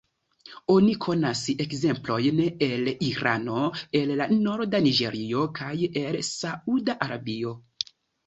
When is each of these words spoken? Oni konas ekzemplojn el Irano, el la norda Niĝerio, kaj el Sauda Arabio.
Oni 0.75 0.93
konas 1.05 1.41
ekzemplojn 1.65 2.39
el 2.67 2.89
Irano, 3.09 3.67
el 4.01 4.13
la 4.23 4.27
norda 4.47 4.81
Niĝerio, 4.87 5.45
kaj 5.59 5.75
el 6.05 6.19
Sauda 6.31 6.99
Arabio. 7.09 7.53